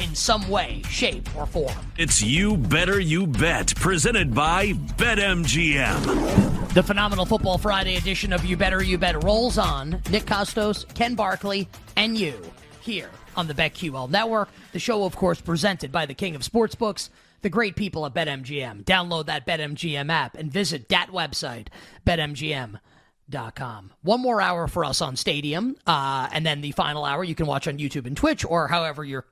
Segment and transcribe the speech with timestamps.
[0.00, 1.74] in some way, shape, or form.
[1.96, 6.74] It's You Better You Bet, presented by BetMGM.
[6.74, 10.02] The phenomenal Football Friday edition of You Better You Bet rolls on.
[10.10, 12.40] Nick Kostos, Ken Barkley, and you
[12.80, 14.48] here on the BetQL Network.
[14.72, 17.10] The show, of course, presented by the King of Sportsbooks,
[17.42, 18.84] the great people at BetMGM.
[18.84, 21.68] Download that BetMGM app and visit that website,
[22.06, 23.92] BetMGM.com.
[24.02, 27.46] One more hour for us on Stadium, uh, and then the final hour you can
[27.46, 29.26] watch on YouTube and Twitch, or however you're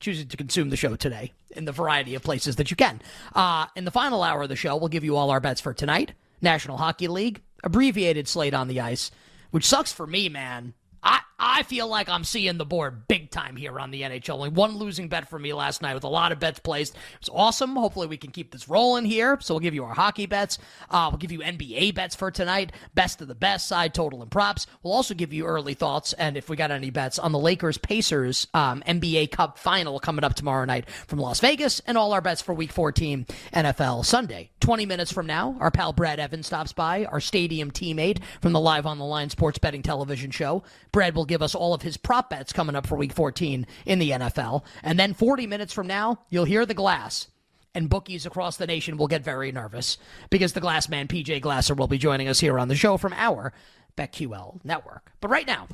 [0.00, 3.00] choosing to consume the show today in the variety of places that you can.
[3.34, 5.74] Uh, in the final hour of the show, we'll give you all our bets for
[5.74, 6.12] tonight.
[6.40, 9.10] National Hockey League, abbreviated slate on the ice,
[9.50, 10.72] which sucks for me, man.
[11.02, 14.34] I, I feel like I'm seeing the board big time here on the NHL.
[14.34, 16.94] Only one losing bet for me last night with a lot of bets placed.
[16.94, 17.74] It was awesome.
[17.76, 19.38] Hopefully we can keep this rolling here.
[19.40, 20.58] So we'll give you our hockey bets.
[20.90, 22.72] Uh, we'll give you NBA bets for tonight.
[22.94, 24.66] Best of the best side total and props.
[24.82, 27.78] We'll also give you early thoughts and if we got any bets on the Lakers
[27.78, 32.20] Pacers um, NBA Cup final coming up tomorrow night from Las Vegas and all our
[32.20, 33.24] bets for Week 14
[33.54, 34.50] NFL Sunday.
[34.60, 38.60] 20 minutes from now, our pal Brad Evans stops by, our stadium teammate from the
[38.60, 40.62] Live on the Line sports betting television show.
[40.92, 43.98] Brad will give us all of his prop bets coming up for week 14 in
[44.00, 44.64] the NFL.
[44.82, 47.28] And then 40 minutes from now, you'll hear the glass.
[47.72, 49.96] And bookies across the nation will get very nervous
[50.28, 53.12] because the glass man, PJ Glasser, will be joining us here on the show from
[53.12, 53.52] our
[53.96, 55.12] BetQL network.
[55.20, 55.68] But right now,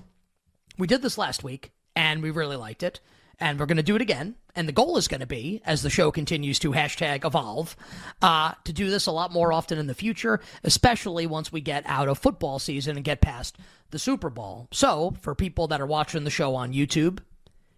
[0.77, 3.00] we did this last week and we really liked it.
[3.41, 4.34] And we're going to do it again.
[4.55, 7.77] And the goal is going to be, as the show continues to hashtag evolve,
[8.22, 11.84] uh, to do this a lot more often in the future, especially once we get
[11.87, 13.59] out of football season and get past
[13.91, 14.69] the Super Bowl.
[14.73, 17.21] So, for people that are watching the show on YouTube,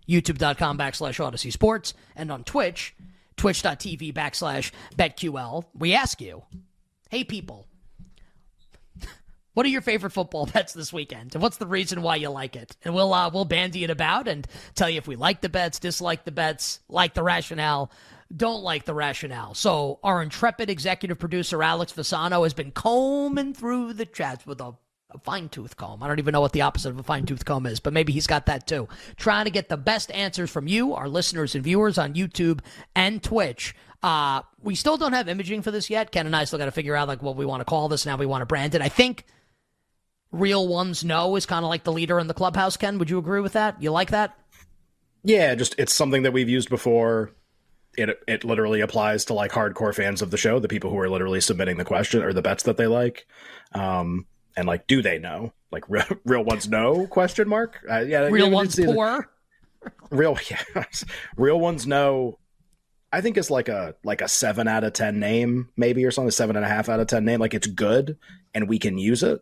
[0.08, 2.94] youtube.com backslash Audacy Sports, and on Twitch,
[3.36, 6.42] twitch.tv backslash BetQL, we ask you,
[7.10, 7.66] hey people,
[9.54, 11.34] what are your favorite football bets this weekend?
[11.34, 12.76] And what's the reason why you like it?
[12.84, 15.80] And we'll uh, we'll bandy it about and tell you if we like the bets,
[15.80, 17.90] dislike the bets, like the rationale,
[18.34, 19.54] don't like the rationale.
[19.54, 24.74] So our intrepid executive producer Alex Fasano has been combing through the chats with a,
[25.10, 26.02] a fine tooth comb.
[26.02, 28.12] I don't even know what the opposite of a fine tooth comb is, but maybe
[28.12, 28.88] he's got that too.
[29.16, 32.60] Trying to get the best answers from you, our listeners and viewers on YouTube
[32.94, 33.74] and Twitch.
[34.02, 36.12] Uh, we still don't have imaging for this yet.
[36.12, 38.06] Ken and I still got to figure out like what we want to call this.
[38.06, 38.82] Now we want to brand it.
[38.82, 39.24] I think
[40.30, 42.76] real ones know is kind of like the leader in the clubhouse.
[42.76, 43.82] Ken, would you agree with that?
[43.82, 44.36] You like that?
[45.24, 47.32] Yeah, just it's something that we've used before.
[47.96, 51.08] It it literally applies to like hardcore fans of the show, the people who are
[51.08, 53.26] literally submitting the question or the bets that they like.
[53.72, 54.26] Um,
[54.58, 55.52] and like, do they know?
[55.70, 57.06] Like real, real ones know?
[57.06, 57.78] Question mark.
[57.88, 59.30] Uh, yeah, real ones poor.
[60.10, 60.84] Real, yeah,
[61.36, 62.38] real ones know.
[63.12, 66.32] I think it's like a like a seven out of ten name, maybe or something,
[66.32, 67.38] seven and a half out of ten name.
[67.38, 68.18] Like it's good
[68.52, 69.40] and we can use it.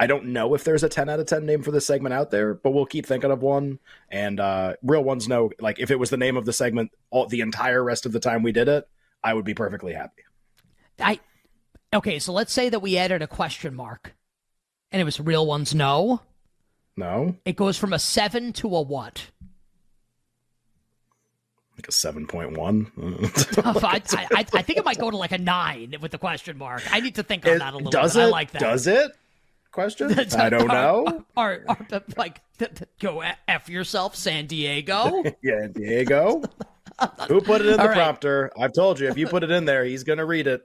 [0.00, 2.30] I don't know if there's a 10 out of 10 name for this segment out
[2.30, 3.78] there, but we'll keep thinking of one.
[4.08, 7.26] And uh, real ones know, like, if it was the name of the segment all
[7.26, 8.88] the entire rest of the time we did it,
[9.22, 10.22] I would be perfectly happy.
[10.98, 11.20] I
[11.92, 14.14] okay, so let's say that we added a question mark,
[14.92, 16.20] and it was real ones no?
[16.96, 19.26] No, it goes from a seven to a what?
[21.76, 22.90] Like a seven point one.
[23.62, 26.58] Oh, I, I, I, think it might go to like a nine with the question
[26.58, 26.82] mark.
[26.90, 27.90] I need to think on it, that a little.
[27.90, 28.22] Does bit.
[28.22, 28.26] it?
[28.26, 28.60] I like that.
[28.60, 29.12] Does it?
[29.70, 30.18] question?
[30.38, 31.24] I don't know.
[31.36, 31.78] Or, or,
[32.16, 32.40] like,
[33.00, 35.22] go f yourself, San Diego.
[35.42, 36.42] yeah, Diego.
[37.28, 37.96] Who put it in the All right.
[37.96, 38.50] prompter?
[38.58, 40.62] I've told you, if you put it in there, he's gonna read it.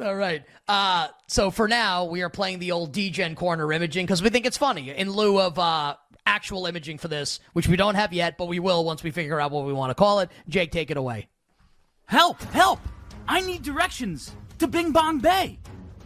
[0.00, 0.44] All right.
[0.68, 4.46] Uh, so for now, we are playing the old DGen corner imaging because we think
[4.46, 8.38] it's funny in lieu of uh, actual imaging for this, which we don't have yet,
[8.38, 10.30] but we will once we figure out what we want to call it.
[10.48, 11.28] Jake, take it away.
[12.06, 12.40] Help!
[12.44, 12.80] Help!
[13.26, 15.58] I need directions to Bing Bong Bay.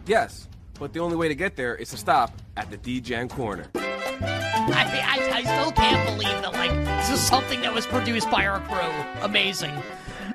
[0.07, 0.49] Yes,
[0.79, 3.67] but the only way to get there is to stop at the DGen corner.
[3.75, 8.47] I, I, I still can't believe that, like, this is something that was produced by
[8.47, 9.21] our crew.
[9.21, 9.71] Amazing.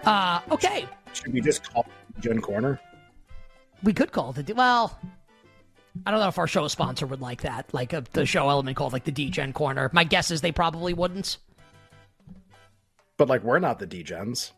[0.05, 0.87] Uh, okay.
[1.13, 2.81] Should we just call it Gen Corner?
[3.83, 4.99] We could call it the, well,
[6.07, 8.77] I don't know if our show sponsor would like that, like a, the show element
[8.77, 9.91] called, like, the DGen corner.
[9.93, 11.39] My guess is they probably wouldn't.
[13.17, 14.53] But like, we're not the D-gens.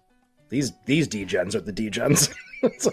[0.50, 2.28] These these D-gens are the D-gens.
[2.78, 2.90] so,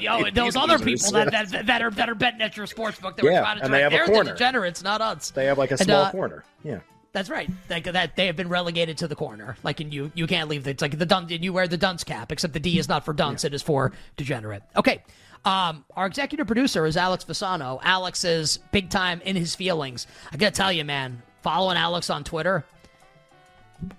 [0.00, 2.66] you know, those These other people that, that that are that are betting at your
[2.66, 4.24] sports book that were Yeah, trying to and they have a they're corner.
[4.24, 5.30] the degenerates, not us.
[5.30, 6.44] they have like a And, small uh, corner.
[6.64, 6.80] Yeah.
[7.12, 7.48] That's right.
[7.70, 9.56] Like that, they have been relegated to the corner.
[9.62, 10.64] Like, and you you can't leave.
[10.64, 11.28] The, it's like the dun.
[11.30, 13.62] And you wear the dunce cap, except the D is not for dunce; it is
[13.62, 14.62] for degenerate.
[14.76, 15.02] Okay.
[15.44, 17.80] Um, our executive producer is Alex Fasano.
[17.82, 20.06] Alex is big time in his feelings.
[20.32, 22.64] I gotta tell you, man, following Alex on Twitter,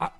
[0.01, 0.12] our,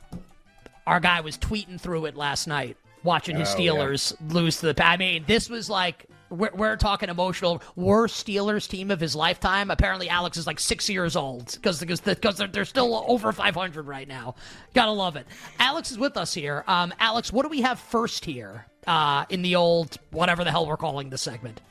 [0.86, 3.72] our guy was tweeting through it last night, watching his Oh, yeah.
[3.72, 4.86] Steelers lose to the.
[4.86, 7.62] I mean, this was like we're, we're talking emotional.
[7.76, 9.72] Worst Steelers team of his lifetime.
[9.72, 13.88] Apparently, Alex is like six years old because because because they're, they're still over 500
[13.88, 14.36] right now.
[14.74, 15.26] Gotta love it.
[15.60, 16.64] Alex is with us here.
[16.68, 18.66] Um, Alex, what do we have first here?
[18.88, 21.62] Uh, in the old whatever the hell we're calling the segment.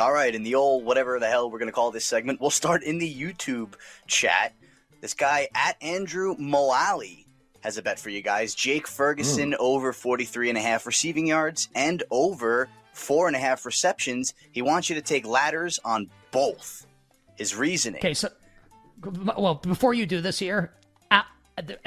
[0.00, 2.50] All right, in the old whatever the hell we're going to call this segment, we'll
[2.50, 3.74] start in the YouTube
[4.06, 4.54] chat.
[5.00, 7.26] This guy at Andrew Moali
[7.60, 8.54] has a bet for you guys.
[8.54, 13.64] Jake Ferguson over 43 and a half receiving yards and over four and a half
[13.64, 14.34] receptions.
[14.52, 16.86] He wants you to take ladders on both.
[17.36, 18.00] His reasoning.
[18.00, 18.28] Okay, so
[19.36, 20.72] well, before you do this here,
[21.10, 21.22] uh,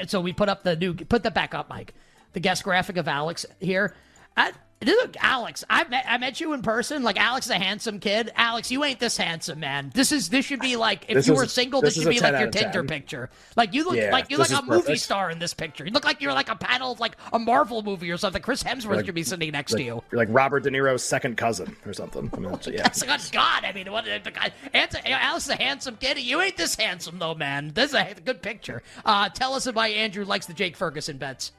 [0.06, 1.92] so we put up the new, put that back up, Mike.
[2.32, 3.94] The guest graphic of Alex here.
[4.36, 4.52] I,
[4.84, 7.02] look, Alex, I met, I met you in person.
[7.02, 8.32] Like Alex, is a handsome kid.
[8.34, 9.92] Alex, you ain't this handsome, man.
[9.94, 12.10] This is this should be like if This you is- were single, this, this should
[12.10, 12.86] be like your Tinder 10.
[12.88, 13.30] picture.
[13.56, 15.84] Like you look Yeah, like you're like is a movie star in this picture.
[15.84, 18.42] You look like you're like a panel of like a Marvel movie or something.
[18.42, 20.02] Chris Hemsworth Like- should be sitting next Like, to you.
[20.10, 22.28] you're like Robert De Niro's second cousin or something.
[22.34, 22.72] I mean, yeah.
[22.72, 26.18] Yes, God, God, I mean, what, the guy, Alex is a handsome kid.
[26.18, 27.70] You ain't this handsome though, man.
[27.74, 28.82] This is a good picture.
[29.04, 31.52] Uh, tell us why Andrew likes the Jake Ferguson bets.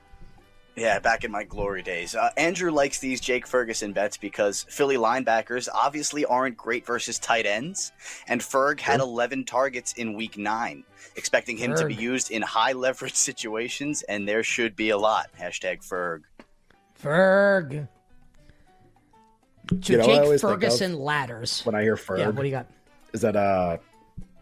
[0.75, 2.15] Yeah, back in my glory days.
[2.15, 7.45] Uh, Andrew likes these Jake Ferguson bets because Philly linebackers obviously aren't great versus tight
[7.45, 7.91] ends,
[8.27, 10.83] and Ferg had 11 targets in week nine,
[11.15, 15.29] expecting him to be used in high leverage situations, and there should be a lot.
[15.39, 16.21] Hashtag Ferg.
[16.99, 17.87] Ferg.
[19.81, 21.61] So You know, I Jake always think of- Ferguson ladders.
[21.65, 22.67] When I hear Ferg, Yeah, what do you got?
[23.13, 23.77] is that uh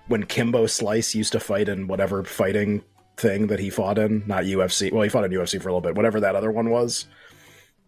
[0.07, 2.83] when Kimbo Slice used to fight in whatever fighting
[3.17, 4.91] thing that he fought in, not UFC.
[4.91, 5.95] Well, he fought in UFC for a little bit.
[5.95, 7.07] Whatever that other one was,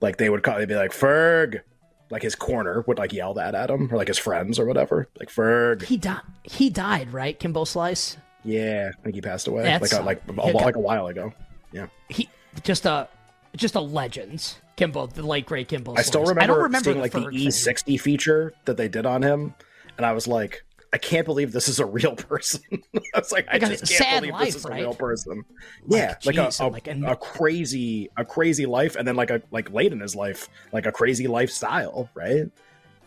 [0.01, 1.61] like they would call, they'd be like Ferg,
[2.09, 5.07] like his corner would like yell that at him, or like his friends or whatever,
[5.19, 5.83] like Ferg.
[5.83, 6.21] He died.
[6.43, 7.37] He died, right?
[7.39, 8.17] Kimbo Slice.
[8.43, 11.33] Yeah, I think he passed away That's- like a, like a, like a while ago.
[11.71, 12.29] Yeah, He
[12.63, 13.07] just a
[13.55, 14.55] just a legend.
[14.75, 15.93] Kimbo, the late great Kimbo.
[15.95, 17.29] I still remember, I don't remember seeing like the thing.
[17.29, 19.53] E60 feature that they did on him,
[19.97, 22.61] and I was like, I can't believe this is a real person.
[22.95, 24.79] I was like, I Like a just can't believe life, this is right?
[24.79, 25.43] a real person.
[25.87, 29.41] Like, yeah, like a, a, like, a crazy, a crazy life, and then like a
[29.51, 32.45] like late in his life, like a crazy lifestyle, right?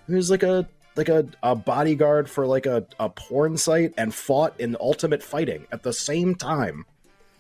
[0.09, 4.15] He was like a like a, a bodyguard for like a, a porn site and
[4.15, 6.85] fought in ultimate fighting at the same time.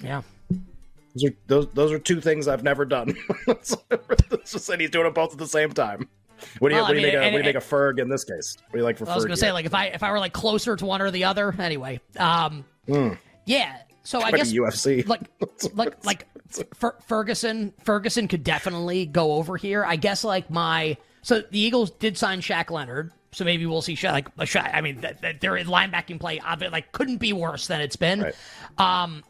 [0.00, 0.22] Yeah.
[1.14, 3.16] Those are those, those are two things I've never done.
[3.48, 3.74] it's
[4.44, 6.08] just that he's doing it both at the same time.
[6.58, 7.62] What do you, Well, what do you mean, make, a, and- what do you make
[7.62, 8.56] a Ferg in this case?
[8.66, 9.54] What do you like for I was gonna say here?
[9.54, 11.54] like if I if I were like closer to one or the other.
[11.58, 12.64] Anyway, um,
[13.44, 13.78] yeah.
[14.02, 15.06] So I guess a UFC.
[15.08, 15.22] like
[15.74, 16.26] like like
[16.74, 19.84] Fer- Ferguson Ferguson could definitely go over here.
[19.84, 23.94] I guess like my so the Eagles did sign Shaq Leonard, so maybe we'll see
[23.94, 24.70] Shaq like Shaq.
[24.72, 26.40] I mean, th- th- their linebacking play
[26.70, 28.22] like couldn't be worse than it's been.
[28.22, 28.34] Right.
[28.78, 29.24] Um,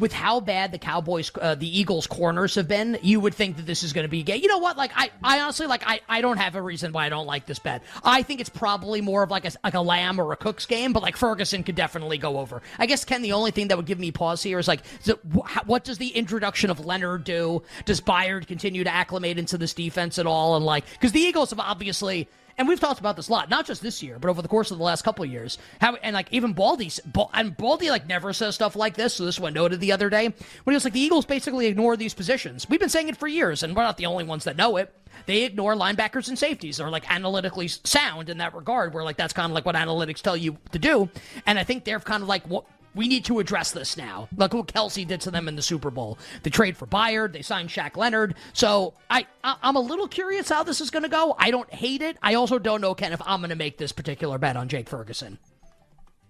[0.00, 3.66] with how bad the Cowboys, uh, the Eagles corners have been, you would think that
[3.66, 4.36] this is going to be gay.
[4.36, 4.76] You know what?
[4.76, 7.44] Like, I, I honestly, like, I, I don't have a reason why I don't like
[7.44, 7.82] this bet.
[8.02, 10.94] I think it's probably more of like a, like a Lamb or a Cooks game,
[10.94, 12.62] but like Ferguson could definitely go over.
[12.78, 15.68] I guess, Ken, the only thing that would give me pause here is like, wh-
[15.68, 17.62] what does the introduction of Leonard do?
[17.84, 20.56] Does Byard continue to acclimate into this defense at all?
[20.56, 22.26] And like, because the Eagles have obviously,
[22.60, 24.70] and we've talked about this a lot, not just this year, but over the course
[24.70, 25.56] of the last couple years.
[25.80, 26.90] How and like even Baldy,
[27.32, 29.14] and Baldy like never says stuff like this.
[29.14, 31.96] So this one noted the other day when he was like, the Eagles basically ignore
[31.96, 32.68] these positions.
[32.68, 34.94] We've been saying it for years, and we're not the only ones that know it.
[35.24, 36.76] They ignore linebackers and safeties.
[36.76, 40.20] They're like analytically sound in that regard, where like that's kind of like what analytics
[40.20, 41.08] tell you to do.
[41.46, 44.28] And I think they're kind of like what we need to address this now.
[44.36, 46.18] Look what Kelce did to them in the Super Bowl.
[46.42, 47.32] They trade for Byard.
[47.32, 48.34] They signed Shaq Leonard.
[48.52, 51.34] So I, I I'm a little curious how this is going to go.
[51.38, 52.16] I don't hate it.
[52.22, 54.88] I also don't know Ken if I'm going to make this particular bet on Jake
[54.88, 55.38] Ferguson.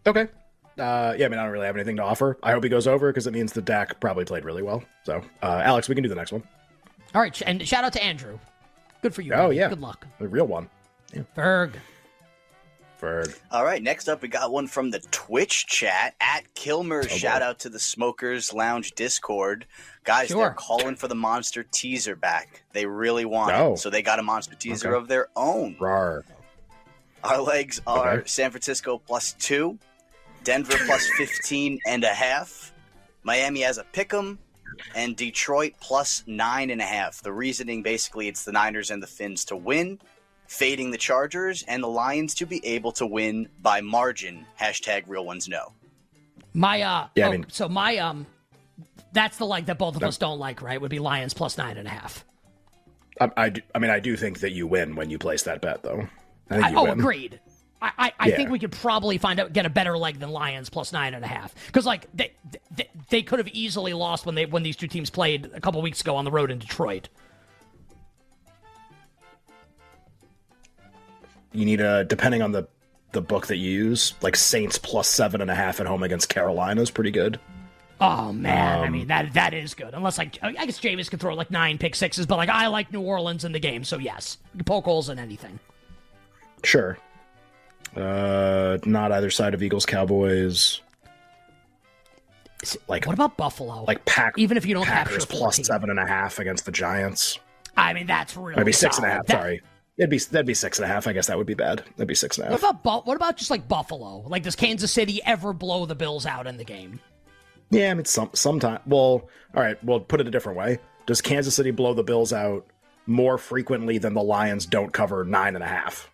[0.06, 0.28] Okay.
[0.78, 2.38] Uh, yeah, I mean, I don't really have anything to offer.
[2.42, 4.82] I hope he goes over because it means the Dak probably played really well.
[5.04, 6.42] So, uh, Alex, we can do the next one.
[7.14, 8.38] All right, and shout out to Andrew.
[9.02, 9.32] Good for you.
[9.34, 9.56] Oh buddy.
[9.56, 10.06] yeah, Good luck.
[10.18, 10.70] The real one.
[11.36, 11.72] Ferg.
[13.00, 13.38] Ferg.
[13.50, 17.00] All right, next up, we got one from the Twitch chat at Kilmer.
[17.04, 19.66] Oh, Shout out to the Smokers Lounge Discord.
[20.04, 20.38] Guys, Sure.
[20.44, 22.62] they're calling for the monster teaser back.
[22.72, 23.72] They really want Oh.
[23.72, 23.78] it.
[23.78, 24.98] So they got a monster teaser Okay.
[25.02, 25.76] of their own.
[25.80, 26.24] Rar.
[27.24, 28.28] Our legs are Okay.
[28.28, 29.78] San Francisco plus two,
[30.44, 32.72] Denver plus 15 and a half,
[33.22, 34.38] Miami has a pick 'em,
[34.94, 37.20] and Detroit plus nine and a half.
[37.20, 40.00] The reasoning basically it's the Niners and the Fins to win,
[40.50, 44.44] fading the Chargers, and the Lions to be able to win by margin.
[44.60, 45.72] Hashtag real ones know.
[46.52, 48.26] My uh Yeah, I oh, mean- so my um
[49.12, 50.80] that's the like that both of us don't like, right?
[50.80, 52.24] Would be Lions plus nine and a half.
[53.20, 55.60] I, I, do, I mean, I do think that you win when you place that
[55.60, 56.06] bet, though.
[56.48, 56.92] I think I, you oh, win.
[56.98, 57.40] agreed.
[57.82, 58.36] I, I, I Yeah.
[58.36, 61.24] think we could probably find out get a better leg than Lions plus nine and
[61.24, 62.32] a half because like they,
[62.76, 65.80] they they could have easily lost when they when these two teams played a couple
[65.82, 67.08] weeks ago on the road in Detroit.
[71.52, 72.68] You need a depending on the
[73.12, 76.28] the book that you use, like Saints plus seven and a half at home against
[76.28, 77.40] Carolina is pretty good.
[78.00, 79.92] Oh man, I Um, mean that that is good.
[79.94, 82.92] Unless like I guess Jameis could throw like nine pick sixes, but like I like
[82.92, 85.58] New Orleans in the game, so yes, poke holes in anything.
[86.64, 86.96] Sure.
[87.96, 90.80] Uh, not either side of Eagles Cowboys.
[92.88, 93.84] Like What about Buffalo?
[93.88, 95.64] like pack even if you don't Packers plus 14.
[95.64, 97.38] seven and a half against the Giants.
[97.76, 99.16] I mean that's really Maybe six and a solid.
[99.16, 99.26] half.
[99.26, 99.62] That- Sorry,
[100.00, 101.06] it'd be that'd be six and a half.
[101.06, 101.84] I guess that would be bad.
[101.96, 102.62] That'd be six and a half.
[102.62, 104.22] What about what about just like Buffalo?
[104.26, 107.00] Like does Kansas City ever blow the Bills out in the game?
[107.70, 108.80] Yeah, I mean, some sometime.
[108.86, 109.82] Well, all right.
[109.84, 110.78] Well, put it a different way.
[111.06, 112.66] Does Kansas City blow the Bills out
[113.06, 116.10] more frequently than the Lions don't cover nine and a half?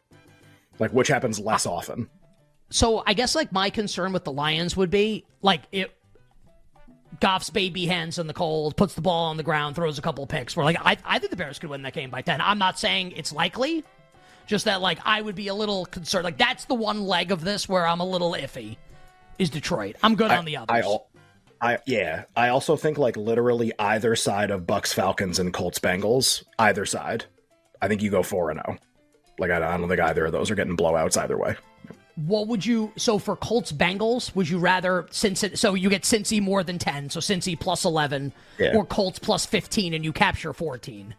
[0.78, 2.10] Like, which happens less often?
[2.70, 5.95] So I guess like my concern with the Lions would be like it.
[7.20, 10.26] Goff's baby hands in the cold, puts the ball on the ground, throws a couple
[10.26, 10.56] picks.
[10.56, 12.40] Where like I, I think the Bears could win that game by ten.
[12.40, 13.84] I'm not saying it's likely,
[14.46, 16.24] just that like I would be a little concerned.
[16.24, 18.76] Like that's the one leg of this where I'm a little iffy.
[19.38, 19.96] Is Detroit?
[20.02, 20.84] I'm good on the others.
[21.60, 22.24] I, I, yeah.
[22.34, 27.26] I also think like literally either side of Bucks Falcons and Colts Bengals, either side.
[27.82, 28.78] I think you go four and zero.
[29.38, 31.56] Like I, I don't think either of those are getting blowouts either way.
[32.16, 34.34] What would you so for Colts Bengals?
[34.34, 37.84] Would you rather since it so you get Cincy more than ten, so Cincy plus
[37.84, 38.74] eleven, Yeah.
[38.74, 41.14] or Colts plus fifteen, and you capture fourteen?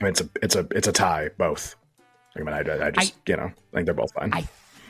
[0.00, 1.74] I mean, it's a it's a it's a tie both.
[2.36, 4.30] I mean, I, I just you know I think they're both fine.
[4.34, 4.46] I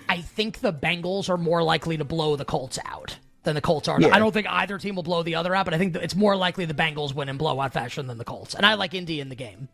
[0.08, 3.86] I think the Bengals are more likely to blow the Colts out than the Colts
[3.86, 4.00] are.
[4.00, 4.08] Yeah.
[4.12, 6.34] I don't think either team will blow the other out, but I think it's more
[6.34, 8.56] likely the Bengals win in blowout fashion than the Colts.
[8.56, 9.68] And I like Indy in the game.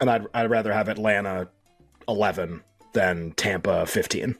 [0.00, 1.48] and I'd I'd rather have Atlanta
[2.08, 2.64] eleven
[2.94, 4.34] than Tampa fifteen.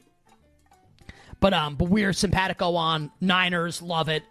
[1.41, 4.23] But um, but we're simpatico on Niners, love it.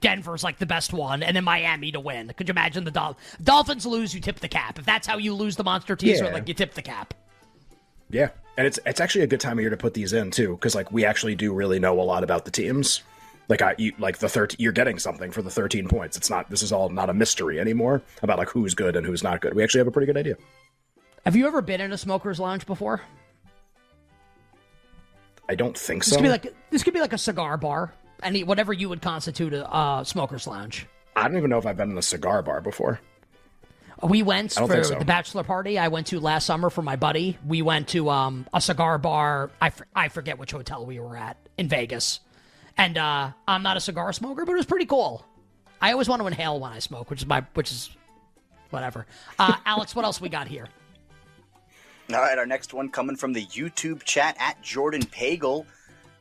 [0.00, 2.32] Denver's like the best one, and then Miami to win.
[2.36, 4.12] Could you imagine the Dol- Dolphins lose?
[4.12, 4.78] You tip the cap.
[4.78, 6.32] If that's how you lose the monster teaser, Yeah.
[6.32, 7.14] like you tip the cap.
[8.10, 10.54] Yeah, and it's it's actually a good time of year to put these in too,
[10.56, 13.02] because like we actually do really know a lot about the teams.
[13.48, 16.16] Like I, you, like the thirteen, you're getting something for the thirteen points.
[16.16, 16.50] It's not.
[16.50, 19.54] This is all not a mystery anymore about like who's good and who's not good.
[19.54, 20.36] We actually have a pretty good idea.
[21.24, 23.02] Have you ever been in a smoker's lounge before?
[25.48, 26.16] I don't think This so.
[26.16, 29.52] could be like this could be like a cigar bar, any whatever you would constitute
[29.52, 30.86] a uh, smoker's lounge.
[31.14, 33.00] I don't even know if I've been in a cigar bar before.
[34.02, 34.98] We went for so.
[34.98, 37.38] the bachelor party I went to last summer for my buddy.
[37.46, 39.50] We went to um, a cigar bar.
[39.60, 42.20] I, f- I forget which hotel we were at in Vegas.
[42.76, 45.24] And uh, I'm not a cigar smoker, but it was pretty cool.
[45.80, 47.88] I always want to inhale when I smoke, which is my which is
[48.68, 49.06] whatever.
[49.38, 50.68] Uh, Alex, what else we got here?
[52.12, 55.66] All right, our next one coming from the YouTube chat at Jordan Pagel.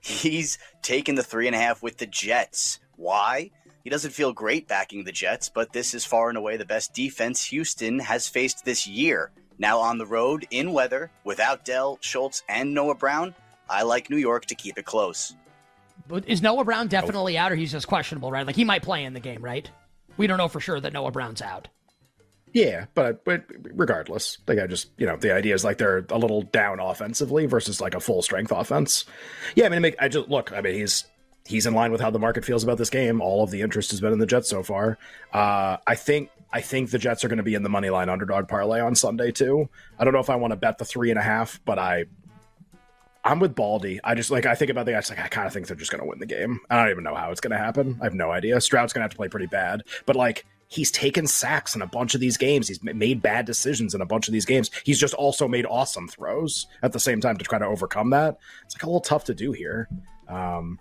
[0.02, 2.80] He's taking the three and a half with the Jets.
[2.96, 3.52] Why?
[3.84, 6.96] He doesn't feel great backing the Jets, but this is far and away the best
[6.96, 9.32] defense Houston has faced this year.
[9.60, 13.36] Now on the road in weather, without Dell, Schultz, and Noah Brown,
[13.70, 15.36] I like New York to keep it close.
[16.08, 18.46] But Is Noah Brown definitely out, or he's just questionable, right?
[18.46, 19.70] Like he might play in the game, right?
[20.18, 21.68] We don't know for sure that Noah Brown's out.
[22.56, 23.44] Yeah, but but
[23.74, 27.48] regardless, like I just you know the idea is like they're a little down offensively
[27.48, 29.04] versus like a full strength offense.
[29.56, 30.54] Yeah, I mean, make, I just look.
[30.54, 31.04] I mean, he's
[31.46, 33.20] he's in line with how the market feels about this game.
[33.20, 34.98] All of the interest has been in the Jets so far.
[35.34, 38.08] Uh, I think I think the Jets are going to be in the money line
[38.08, 39.68] underdog parlay on Sunday too.
[40.00, 42.06] I don't know if I want to bet the three and a half, but I
[43.26, 44.00] I'm with Baldy.
[44.02, 45.92] I just like I think about the guys like I kind of think they're just
[45.92, 46.62] going to win the game.
[46.70, 47.98] I don't even know how it's going to happen.
[48.00, 48.62] I have no idea.
[48.62, 51.88] Stroud's going to have to play pretty bad, but like he's taken sacks in a
[51.88, 52.68] bunch of these games.
[52.68, 54.72] He's made bad decisions in a bunch of these games.
[54.84, 58.38] He's just also made awesome throws at the same time to try to overcome that.
[58.66, 59.88] It's like a little tough to do here.
[60.28, 60.80] Um,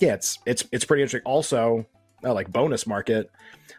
[0.00, 1.26] yeah, it's it's it's pretty interesting.
[1.26, 1.86] Also,
[2.24, 3.30] uh, like bonus market.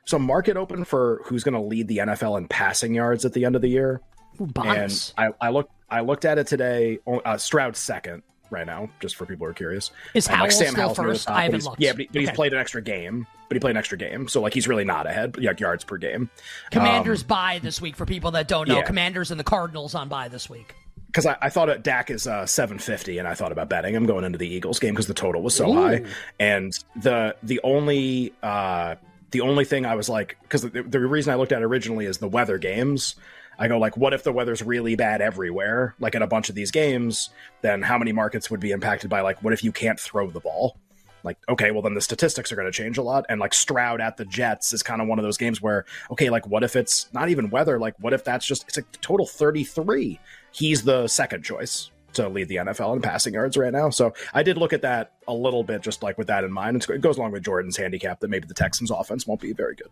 [0.06, 3.46] So market open for who's going to lead the NFL in passing yards at the
[3.46, 4.02] end of the year.
[4.42, 5.14] Ooh, bonus.
[5.18, 7.00] And I, I looked I looked at it today.
[7.08, 9.92] Uh, Stroud second right now, just for people who are curious.
[10.13, 11.27] Is And, Howell Sam Howell's first?
[11.27, 11.80] top, I haven't looked.
[11.82, 13.25] Yeah, but, he- but he's played an extra game.
[13.50, 15.38] But he played an extra game, so like he's really not ahead.
[15.42, 16.30] Like yards per game.
[16.72, 18.77] Commanders bye this week for people that don't know.
[18.77, 18.82] yeah.
[18.84, 20.75] Commanders and the Cardinals on bye this week.
[21.08, 24.06] because I, I thought it, Dak is uh, 750, and I thought about betting him
[24.06, 25.82] going into the Eagles game because the total was so Ooh.
[25.82, 26.04] high.
[26.42, 28.96] And the the only uh,
[29.32, 32.18] the only thing I was like, because the, the reason I looked at originally is
[32.18, 33.16] the weather games.
[33.60, 36.56] I go like, what if the weather's really bad everywhere, like in a bunch of
[36.56, 37.30] these games?
[37.62, 40.40] Then how many markets would be impacted by like, what if you can't throw the
[40.40, 40.78] ball?
[41.24, 43.26] Like, okay, well then the statistics are going to change a lot.
[43.30, 46.30] And like Stroud at the Jets is kind of one of those games where, okay,
[46.30, 47.80] like what if it's not even weather?
[47.80, 50.20] Like, what if that's just it's a total 33?
[50.52, 53.90] He's the second choice to lead the NFL in passing yards right now.
[53.90, 56.86] So I did look at that a little bit, just like with that in mind.
[56.90, 59.90] It goes along with Jordan's handicap that maybe the Texans' offense won't be very good.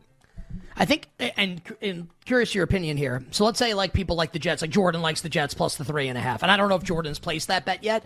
[0.78, 3.24] I think, and, and curious your opinion here.
[3.32, 5.86] So let's say like people like the Jets, like Jordan likes the Jets plus the
[5.86, 8.06] three and a half, and I don't know if Jordan's placed that bet yet.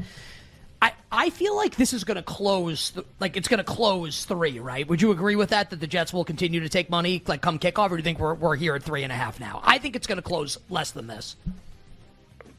[0.81, 4.23] I, I feel like this is going to close, th- like it's going to close
[4.23, 4.87] three, right?
[4.87, 5.71] Would you agree with that?
[5.71, 8.19] That the Jets will continue to take money, like come kickoff, or do you think
[8.19, 9.61] we're, we're here at three and a half now?
[9.63, 11.35] I think it's going to close less than this.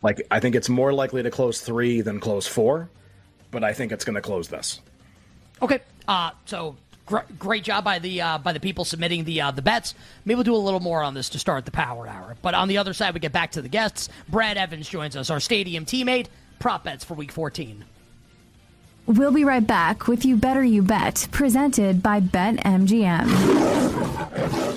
[0.03, 2.91] Like I think it's more likely to close three than close four,
[3.51, 4.81] but I think it's going to close this.
[5.63, 6.77] Okay, uh, so
[7.11, 9.95] gr- great job by the uh, by the people submitting the uh, the bets.
[10.25, 12.37] Maybe we'll do a little more on this to start the power hour.
[12.41, 14.09] But on the other side, we get back to the guests.
[14.29, 16.29] Brad Evans joins us, our stadium teammate.
[16.59, 17.85] Prop bets for Week 14.
[19.07, 23.23] We'll be right back with You Better You Bet, presented by BetMGM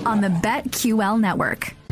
[0.05, 1.75] on the BetQL network.